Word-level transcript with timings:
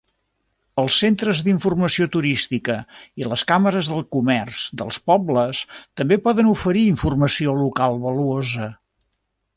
Els 0.83 0.93
centres 1.01 1.41
d'informació 1.47 2.07
turística 2.15 2.77
i 3.23 3.27
les 3.33 3.43
càmeres 3.53 3.91
de 3.93 3.99
comerç 4.17 4.63
dels 4.83 4.99
pobles 5.13 5.61
també 6.01 6.19
poden 6.29 6.53
oferir 6.57 6.85
informació 6.97 7.59
local 7.65 8.01
valuosa. 8.09 8.73